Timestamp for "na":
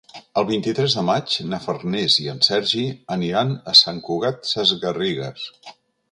1.49-1.59